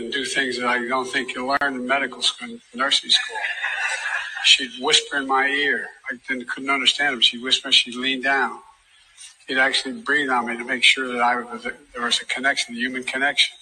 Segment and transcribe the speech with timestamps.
[0.00, 3.36] and do things that I don't think you learn in medical school, nursing school.
[4.44, 5.88] She'd whisper in my ear.
[6.10, 7.20] I didn't, couldn't understand him.
[7.20, 8.58] She'd whisper, she'd lean down.
[9.46, 12.74] She'd actually breathe on me to make sure that I was, there was a connection,
[12.74, 13.56] a human connection.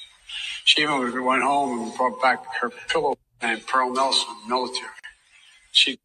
[0.64, 4.88] She even went home and brought back her pillow and Pearl Nelson, military.
[5.72, 5.98] She.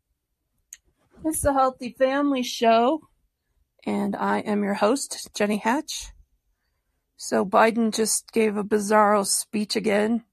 [1.25, 3.01] It's the Healthy Family Show,
[3.85, 6.12] and I am your host, Jenny Hatch.
[7.25, 10.25] So Biden just gave a bizarro speech again,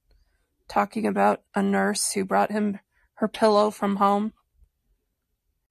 [0.69, 2.81] talking about a nurse who brought him
[3.15, 4.33] her pillow from home.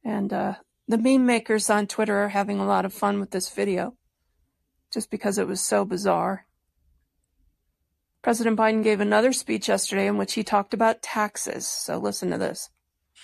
[0.01, 0.53] And uh,
[0.87, 3.97] the meme makers on Twitter are having a lot of fun with this video,
[4.93, 6.45] just because it was so bizarre.
[8.21, 11.67] President Biden gave another speech yesterday in which he talked about taxes.
[11.67, 12.69] So listen to this.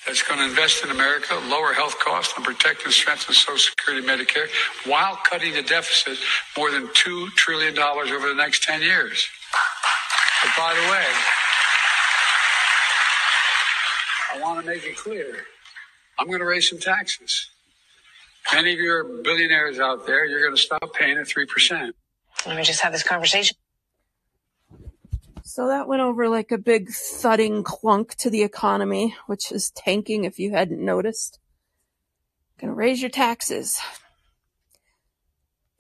[0.06, 4.08] That's going to invest in America, lower health costs, and protect and strengthen Social Security
[4.08, 4.48] and Medicare
[4.88, 6.18] while cutting the deficit
[6.56, 9.28] more than $2 trillion over the next 10 years.
[10.44, 11.06] But by the way,
[14.36, 15.46] I want to make it clear
[16.20, 17.50] I'm going to raise some taxes.
[18.54, 20.26] Many of you are billionaires out there.
[20.26, 21.92] You're going to stop paying at 3%.
[22.46, 23.58] Let me just have this conversation.
[25.48, 30.24] So that went over like a big thudding clunk to the economy, which is tanking
[30.24, 31.38] if you hadn't noticed.
[32.60, 33.80] Gonna raise your taxes.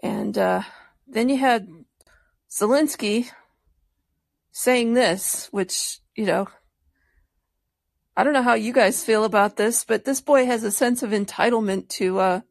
[0.03, 0.61] And uh,
[1.07, 1.67] then you had
[2.47, 3.31] Zelensky
[4.51, 6.47] saying this, which, you know,
[8.15, 11.01] I don't know how you guys feel about this, but this boy has a sense
[11.01, 12.41] of entitlement to uh,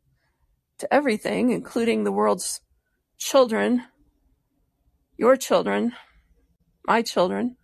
[0.79, 2.61] to everything, including the world's
[3.19, 3.85] children,
[5.17, 5.93] your children,
[6.87, 7.57] my children.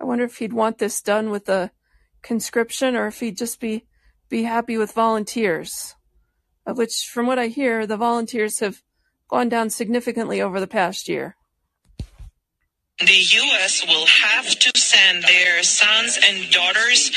[0.00, 1.70] I wonder if he'd want this done with a
[2.22, 3.84] conscription or if he'd just be
[4.28, 5.94] be happy with volunteers,
[6.66, 8.82] of which, from what I hear, the volunteers have
[9.28, 11.36] gone down significantly over the past year.
[12.98, 13.84] The U.S.
[13.86, 17.10] will have to send their sons and daughters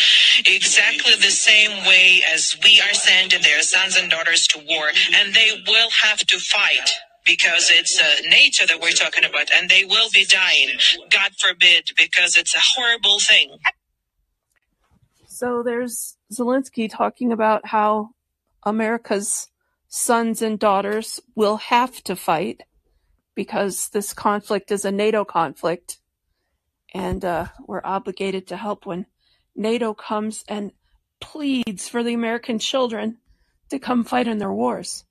[0.45, 5.33] exactly the same way as we are sending their sons and daughters to war, and
[5.33, 6.89] they will have to fight
[7.27, 10.69] because it's uh, NATO that we're talking about, and they will be dying.
[11.11, 13.57] God forbid, because it's a horrible thing.
[15.27, 18.09] So there's Zelensky talking about how
[18.63, 19.49] America's
[19.87, 22.63] sons and daughters will have to fight
[23.35, 25.99] because this conflict is a NATO conflict,
[26.93, 29.05] and uh, we're obligated to help when
[29.55, 30.71] NATO comes and
[31.19, 33.17] pleads for the American children
[33.69, 35.03] to come fight in their wars.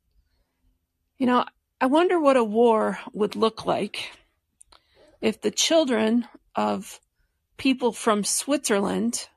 [1.18, 1.44] You know,
[1.78, 4.12] I wonder what a war would look like
[5.20, 7.00] if the children of
[7.58, 9.28] people from Switzerland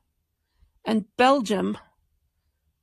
[0.85, 1.77] and Belgium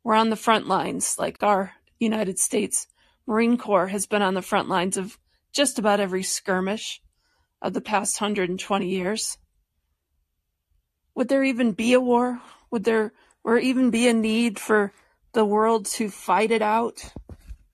[0.04, 2.86] were on the front lines, like our United States
[3.26, 5.18] Marine Corps has been on the front lines of
[5.52, 7.00] just about every skirmish
[7.62, 9.38] of the past 120 years.
[11.14, 12.42] Would there even be a war?
[12.70, 14.92] Would there or even be a need for
[15.32, 17.12] the world to fight it out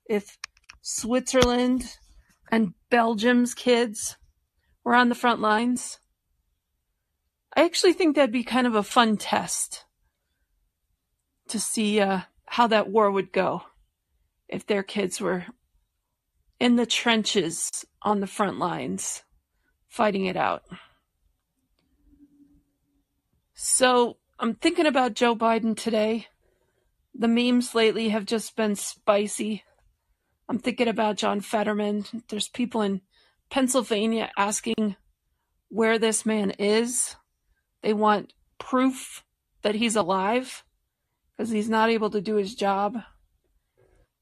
[0.08, 0.38] if
[0.82, 1.96] Switzerland
[2.50, 4.16] and Belgium's kids
[4.84, 5.98] were on the front lines?
[7.56, 9.84] I actually think that'd be kind of a fun test
[11.48, 13.62] to see uh, how that war would go
[14.48, 15.46] if their kids were
[16.58, 19.22] in the trenches on the front lines
[19.88, 20.62] fighting it out.
[23.54, 26.28] So I'm thinking about Joe Biden today.
[27.14, 29.64] The memes lately have just been spicy.
[30.52, 32.04] I'm thinking about John Fetterman.
[32.28, 33.00] There's people in
[33.48, 34.96] Pennsylvania asking
[35.70, 37.16] where this man is.
[37.80, 39.24] They want proof
[39.62, 40.62] that he's alive
[41.34, 42.98] because he's not able to do his job.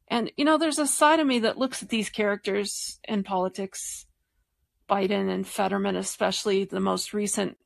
[0.06, 4.06] And, you know, there's a side of me that looks at these characters in politics,
[4.88, 7.56] Biden and Fetterman, especially the most recent,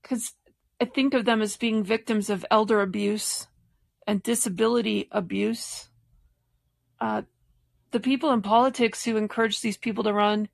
[0.00, 0.32] because
[0.80, 3.48] I think of them as being victims of elder abuse
[4.06, 5.88] and disability abuse.
[7.00, 7.22] Uh,
[7.94, 10.48] the people in politics who encouraged these people to run,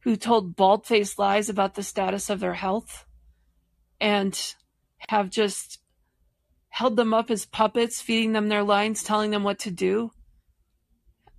[0.00, 3.04] who told bald faced lies about the status of their health,
[4.00, 4.54] and
[5.08, 5.80] have just
[6.68, 10.10] held them up as puppets, feeding them their lines, telling them what to do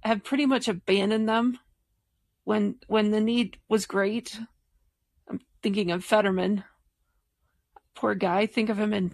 [0.05, 1.57] have pretty much abandoned them
[2.43, 4.39] when when the need was great.
[5.27, 6.63] I'm thinking of Fetterman.
[7.95, 8.45] Poor guy.
[8.45, 9.11] Think of him in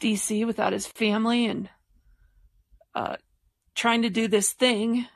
[0.00, 0.44] D.C.
[0.44, 1.68] without his family and
[2.94, 3.16] uh,
[3.74, 5.06] trying to do this thing,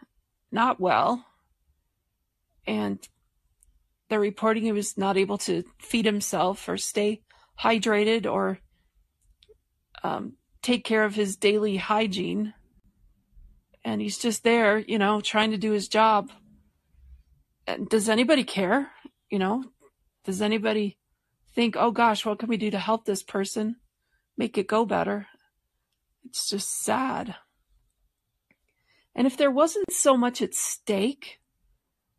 [0.52, 1.25] not well.
[2.67, 2.99] And
[4.08, 7.23] they're reporting he was not able to feed himself or stay
[7.58, 8.58] hydrated or
[10.02, 12.55] um, take care of his daily hygiene
[13.85, 16.31] and he's just there, you know, trying to do his job.
[17.67, 18.91] And does anybody care?
[19.31, 19.64] You know,
[20.25, 20.99] does anybody
[21.55, 23.76] think, oh gosh, what can we do to help this person
[24.37, 25.26] make it go better?
[26.25, 27.37] It's just sad.
[29.15, 31.41] And if there wasn't so much at stake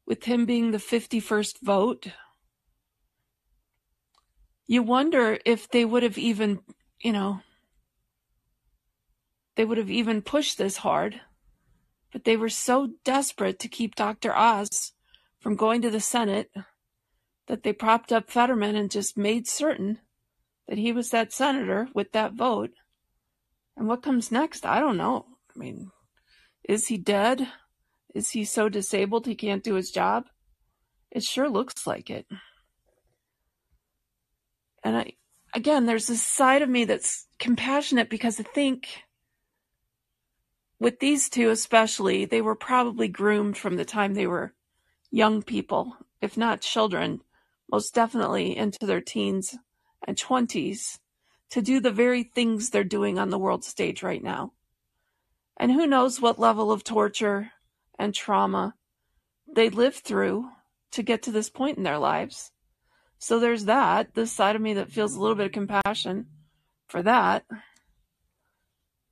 [0.06, 2.08] with him being the 51st vote,
[4.68, 6.60] you wonder if they would have even,
[7.00, 7.42] you know,
[9.56, 11.22] they would have even pushed this hard.
[12.12, 14.36] But they were so desperate to keep Dr.
[14.36, 14.94] Oz
[15.40, 16.52] from going to the Senate
[17.48, 20.00] that they propped up Fetterman and just made certain
[20.68, 22.72] that he was that senator with that vote.
[23.76, 24.66] And what comes next?
[24.66, 25.26] I don't know.
[25.54, 25.92] I mean,
[26.64, 27.48] is he dead?
[28.14, 30.28] Is he so disabled he can't do his job?
[31.12, 32.26] It sure looks like it.
[34.84, 35.14] And I,
[35.54, 38.88] again, there's this side of me that's compassionate because I think
[40.80, 44.56] with these two especially, they were probably groomed from the time they were
[45.12, 47.22] young people, if not children,
[47.72, 49.58] most definitely into their teens
[50.08, 50.98] and 20s,
[51.52, 54.54] to do the very things they're doing on the world stage right now.
[55.62, 57.52] And who knows what level of torture
[58.00, 58.74] and trauma
[59.48, 60.50] they lived through
[60.94, 62.52] to get to this point in their lives.
[63.20, 66.26] So there's that, this side of me that feels a little bit of compassion
[66.88, 67.46] for that.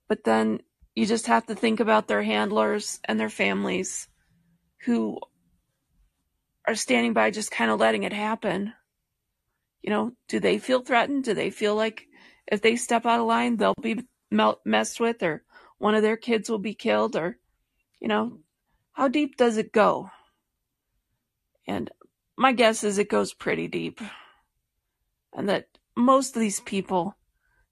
[0.08, 0.62] But then
[0.96, 4.08] you just have to think about their handlers and their families
[4.86, 5.20] who
[6.68, 8.74] are standing by just kind of letting it happen.
[9.84, 11.26] You know, do they feel threatened?
[11.26, 12.08] Do they feel like
[12.48, 14.02] if they step out of line, they'll be
[14.66, 15.44] messed with or
[15.80, 17.38] one of their kids will be killed or,
[18.00, 18.40] you know,
[18.92, 20.12] how deep does it go?
[21.66, 21.90] And
[22.38, 24.02] my guess is it goes pretty deep.
[25.34, 27.16] And that most of these people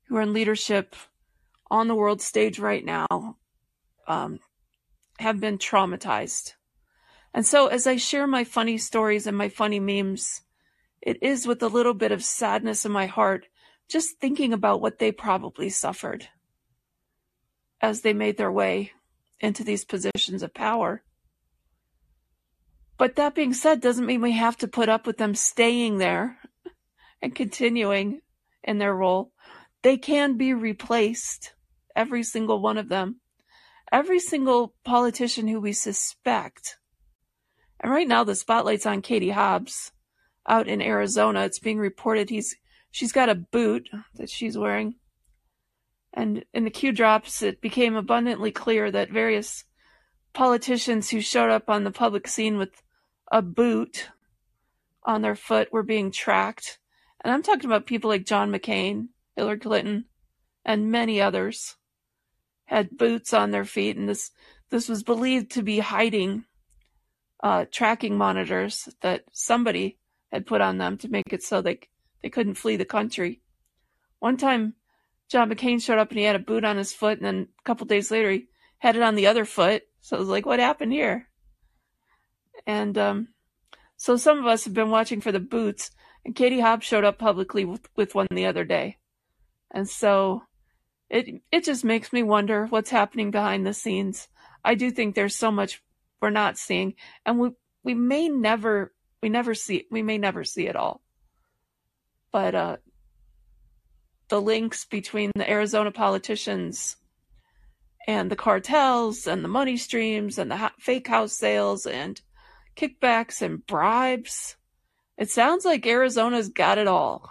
[0.07, 0.95] who are in leadership
[1.69, 3.37] on the world stage right now
[4.07, 4.39] um,
[5.19, 6.53] have been traumatized.
[7.33, 10.41] And so, as I share my funny stories and my funny memes,
[11.01, 13.47] it is with a little bit of sadness in my heart,
[13.89, 16.29] just thinking about what they probably suffered
[17.87, 18.91] as they made their way
[19.39, 21.03] into these positions of power.
[22.97, 26.37] But that being said, doesn't mean we have to put up with them staying there
[27.21, 28.21] and continuing
[28.63, 29.31] in their role.
[29.83, 31.53] They can be replaced,
[31.95, 33.21] every single one of them.
[33.91, 36.77] Every single politician who we suspect.
[37.79, 39.93] And right now the spotlight's on Katie Hobbs
[40.45, 41.45] out in Arizona.
[41.45, 42.53] It's being reported he's
[42.91, 44.95] she's got a boot that she's wearing
[46.13, 49.65] and in the Q drops, it became abundantly clear that various
[50.33, 52.81] politicians who showed up on the public scene with
[53.31, 54.09] a boot
[55.03, 56.79] on their foot were being tracked.
[57.23, 60.05] And I'm talking about people like John McCain, Hillary Clinton,
[60.65, 61.75] and many others
[62.65, 63.97] had boots on their feet.
[63.97, 64.31] And this,
[64.69, 66.45] this was believed to be hiding
[67.43, 69.97] uh, tracking monitors that somebody
[70.31, 71.79] had put on them to make it so they,
[72.21, 73.41] they couldn't flee the country.
[74.19, 74.73] One time,
[75.29, 77.63] John McCain showed up and he had a boot on his foot, and then a
[77.63, 78.47] couple days later he
[78.79, 79.83] had it on the other foot.
[80.01, 81.27] So I was like, what happened here?
[82.65, 83.27] And um,
[83.97, 85.91] so some of us have been watching for the boots,
[86.23, 88.97] and Katie Hobbs showed up publicly with, with one the other day.
[89.71, 90.43] And so
[91.09, 94.27] it it just makes me wonder what's happening behind the scenes.
[94.63, 95.81] I do think there's so much
[96.21, 97.49] we're not seeing, and we
[97.83, 101.01] we may never we never see we may never see it all.
[102.31, 102.77] But uh,
[104.29, 106.97] the links between the Arizona politicians
[108.07, 112.21] and the cartels and the money streams and the fake house sales and
[112.75, 114.55] kickbacks and bribes.
[115.17, 117.29] It sounds like Arizona's got it all.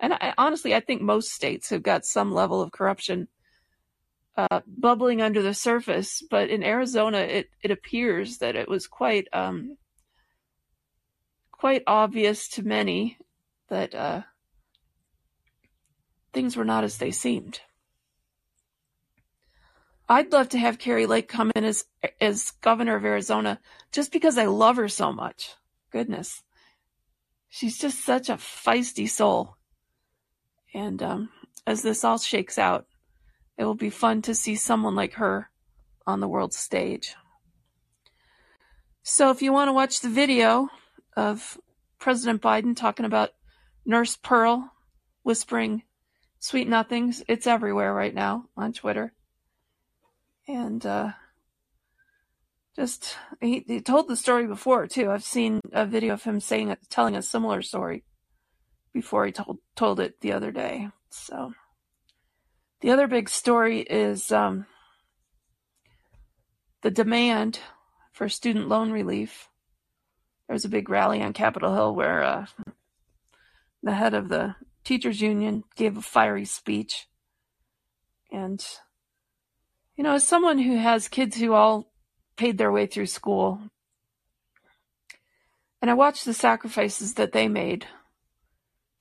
[0.00, 3.28] And I, honestly, I think most states have got some level of corruption
[4.36, 6.22] uh, bubbling under the surface.
[6.28, 9.76] But in Arizona, it, it appears that it was quite um,
[11.52, 13.18] quite obvious to many
[13.68, 14.22] that uh,
[16.32, 17.60] things were not as they seemed.
[20.08, 21.84] I'd love to have Kari Lake come in as
[22.20, 23.60] as governor of Arizona
[23.92, 25.54] just because I love her so much.
[25.90, 26.42] Goodness.
[27.50, 29.56] She's just such a feisty soul.
[30.74, 31.28] And um,
[31.66, 32.86] as this all shakes out,
[33.56, 35.50] it will be fun to see someone like her
[36.06, 37.14] on the world stage.
[39.02, 40.68] So if you want to watch the video
[41.16, 41.58] of
[41.98, 43.30] President Biden talking about
[43.84, 44.70] Nurse Pearl
[45.22, 45.82] whispering
[46.38, 47.22] Sweet Nothings.
[47.28, 49.12] It's everywhere right now on Twitter.
[50.46, 51.12] And uh,
[52.76, 55.10] just he, he told the story before too.
[55.10, 58.04] I've seen a video of him saying it, telling a similar story
[58.92, 60.88] before he told told it the other day.
[61.10, 61.52] So
[62.80, 64.66] the other big story is um,
[66.82, 67.60] the demand
[68.12, 69.48] for student loan relief
[70.48, 72.46] there was a big rally on Capitol Hill where uh,
[73.82, 74.56] the head of the
[74.88, 77.08] teachers union gave a fiery speech.
[78.32, 78.66] And,
[79.96, 81.92] you know, as someone who has kids who all
[82.36, 83.60] paid their way through school,
[85.82, 87.86] and I watched the sacrifices that they made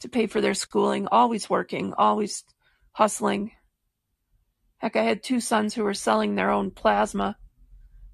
[0.02, 2.44] to pay for their schooling, always working, always
[2.92, 3.52] hustling.
[4.80, 7.38] Heck, I had two sons who were selling their own plasma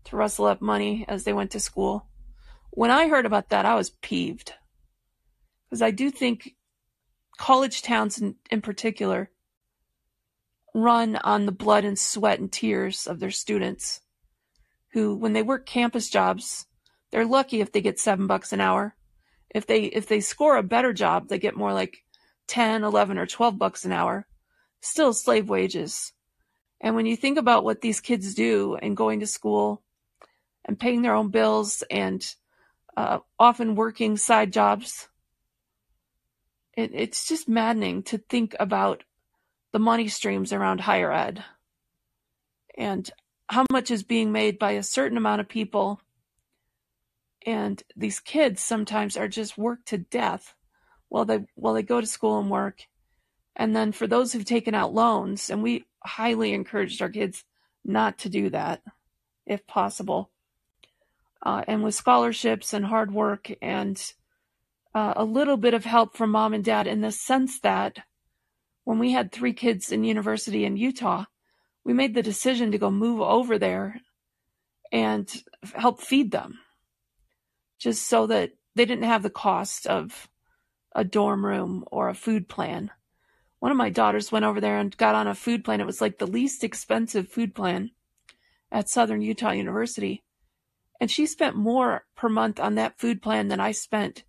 [0.06, 2.06] to rustle up money as they went to school.
[2.70, 4.54] When I heard about that, I was peeved.
[5.66, 6.54] Because I do think
[7.38, 9.30] college towns in, in particular
[10.74, 14.02] run on the blood and sweat and tears of their students
[14.94, 16.68] who, when they work campus jobs,
[17.12, 18.96] they're lucky if they get seven bucks an hour.
[19.50, 22.04] If they if they score a better job, they get more like
[22.48, 24.28] 10, 11, or 12 bucks an hour.
[24.82, 26.14] Still slave wages.
[26.82, 29.82] And when you think about what these kids do and going to school
[30.66, 32.26] and paying their own bills and
[32.98, 35.08] uh, often working side jobs,
[36.76, 39.04] it, it's just maddening to think about
[39.72, 41.44] the money streams around higher ed
[42.78, 43.10] and
[43.50, 46.02] how much is being made by a certain amount of people.
[47.46, 50.56] And these kids sometimes are just worked to death
[51.10, 52.84] while they while they go to school and work.
[53.56, 57.44] And then for those who've taken out loans and we highly encouraged our kids
[57.86, 58.82] not to do that
[59.46, 60.32] if possible
[61.44, 64.14] uh, and with scholarships and hard work and
[64.96, 68.00] uh, a little bit of help from mom and dad in the sense that
[68.84, 71.26] when we had three kids in university in utah
[71.84, 74.02] we made the decision to go move over there
[74.92, 75.44] and
[75.76, 76.60] help feed them
[77.80, 80.30] just so that they didn't have the cost of
[80.96, 82.92] a dorm room or a food plan.
[83.60, 85.82] One of my daughters went over there and got on a food plan.
[85.82, 87.92] It was like the least expensive food plan
[88.72, 90.24] at Southern Utah University.
[91.00, 94.24] And she spent more per month on that food plan than I spent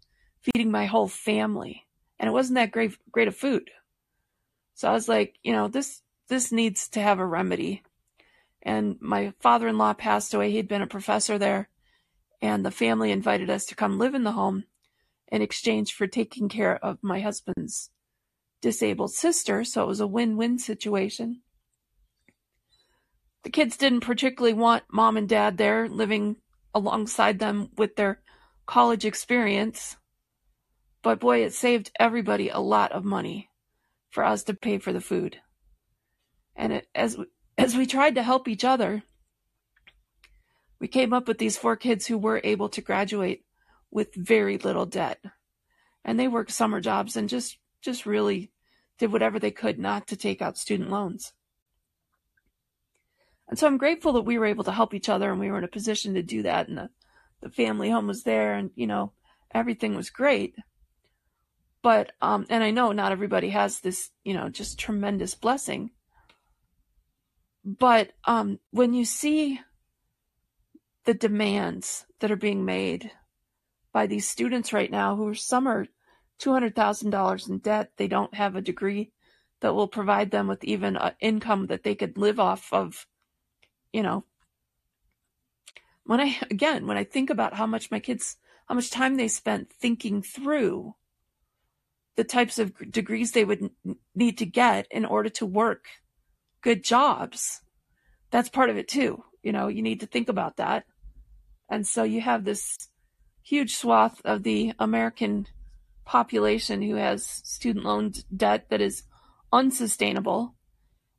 [0.45, 1.87] feeding my whole family.
[2.19, 3.71] And it wasn't that great great of food.
[4.75, 7.83] So I was like, you know, this this needs to have a remedy.
[8.63, 10.51] And my father-in-law passed away.
[10.51, 11.69] He'd been a professor there
[12.45, 14.65] and the family invited us to come live in the home
[15.29, 17.91] in exchange for taking care of my husband's
[18.61, 19.65] disabled sister.
[19.65, 21.41] So it was a win win situation.
[23.43, 26.37] The kids didn't particularly want mom and dad there living
[26.75, 28.21] alongside them with their
[28.67, 29.97] college experience.
[31.05, 33.51] But boy, it saved everybody a lot of money
[34.11, 35.37] for us to pay for the food.
[36.57, 37.19] And it, as
[37.59, 39.03] as we tried to help each other,
[40.81, 43.45] we came up with these four kids who were able to graduate
[43.91, 45.23] with very little debt.
[46.07, 48.51] And they worked summer jobs and just just really
[48.97, 51.35] did whatever they could not to take out student loans.
[53.47, 55.59] And so I'm grateful that we were able to help each other and we were
[55.59, 56.89] in a position to do that and the,
[57.43, 59.13] the family home was there and you know
[59.53, 60.55] everything was great.
[61.85, 65.91] But um and I know not everybody has this, you know, just tremendous blessing.
[67.63, 69.61] But um when you see
[71.05, 73.11] the demands that are being made
[73.93, 75.87] by these students right now who are some are
[76.41, 77.93] $200,000 in debt.
[77.99, 79.13] They don't have a degree
[79.61, 83.07] that will provide them with even an income that they could live off of,
[83.93, 84.25] you know.
[86.05, 88.37] When I, again, when I think about how much my kids,
[88.69, 90.95] how much time they spent thinking through
[92.17, 93.71] the types of degrees they would
[94.15, 95.87] need to get in order to work
[96.63, 97.61] good jobs,
[98.31, 99.25] that's part of it too.
[99.43, 100.85] You know, you need to think about that.
[101.69, 102.89] And so you have this
[103.43, 105.47] huge swath of the American
[106.05, 109.05] population who has student loan debt that is
[109.53, 110.55] unsustainable.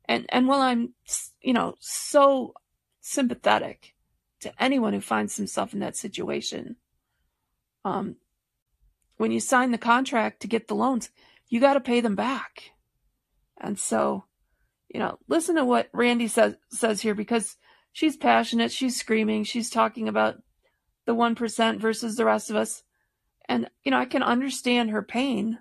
[0.08, 0.94] And and while I'm
[1.40, 2.54] you know so
[3.00, 3.94] sympathetic
[4.40, 6.76] to anyone who finds himself in that situation,
[7.84, 8.16] um,
[9.16, 11.10] when you sign the contract to get the loans,
[11.48, 12.70] you got to pay them back.
[13.58, 14.24] And so,
[14.88, 17.56] you know, listen to what Randi says says here because
[17.92, 20.42] she's passionate, she's screaming, she's talking about
[21.06, 22.82] the 1% versus the rest of us.
[23.48, 25.58] And, you know, I can understand her pain,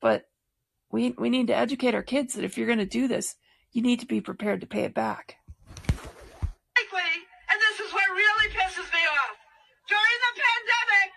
[0.00, 0.28] but
[0.90, 3.34] we, we need to educate our kids that if you're going to do this,
[3.72, 5.36] you need to be prepared to pay it back.
[7.48, 9.36] And this is what really pisses me off.
[9.88, 11.08] During the pandemic,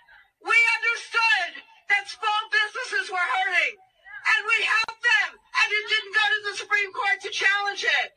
[0.48, 1.52] we understood
[1.92, 6.56] that small businesses were hurting, and we helped them, and it didn't go to the
[6.64, 8.08] Supreme Court to challenge it.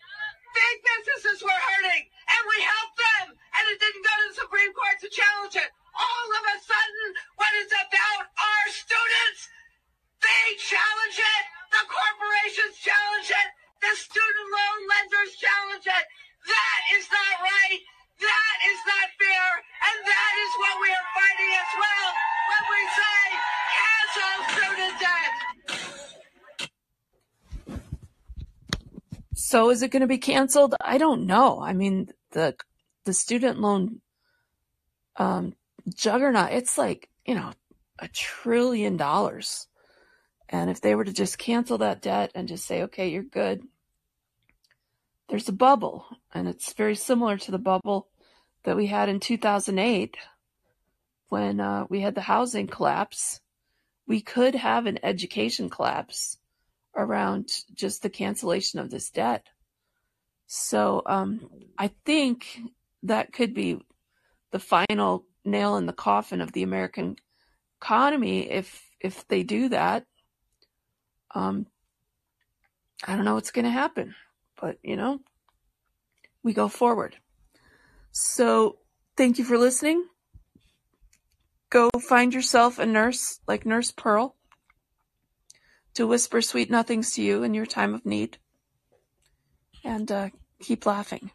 [0.54, 4.70] Big businesses were hurting, and we helped them, and it didn't go to the Supreme
[4.70, 5.66] Court to challenge it.
[5.98, 7.06] All of a sudden,
[7.42, 9.50] when it's about our students,
[10.22, 11.42] they challenge it.
[11.74, 13.48] The corporations challenge it.
[13.82, 16.06] The student loan lenders challenge it.
[29.54, 30.74] So is it going to be canceled?
[30.80, 31.60] I don't know.
[31.62, 32.56] I mean, the
[33.04, 34.00] the student loan
[35.14, 35.54] um,
[35.94, 37.52] juggernaut, it's like, you know,
[38.00, 39.68] a trillion dollars.
[40.48, 43.62] And if they were to just cancel that debt and just say, okay, you're good,
[45.28, 46.04] there's a bubble.
[46.32, 48.08] And it's very similar to the bubble
[48.64, 50.16] that we had in 2008
[51.28, 53.40] when uh, we had the housing collapse.
[54.04, 56.38] We could have an education collapse
[56.96, 59.46] around just the cancellation of this debt.
[60.46, 61.48] So um,
[61.78, 62.60] I think
[63.02, 63.80] that could be
[64.52, 67.16] the final nail in the coffin of the American
[67.80, 70.06] economy if if they do that.
[71.34, 71.66] Um,
[73.06, 74.14] I don't know what's going to happen,
[74.60, 75.20] but you know,
[76.42, 77.16] we go forward.
[78.12, 78.78] So
[79.16, 80.06] thank you for listening.
[81.70, 84.36] Go find yourself a nurse like Nurse Pearl
[85.94, 88.38] to whisper sweet nothings to you in your time of need,
[89.84, 91.30] and uh, keep laughing.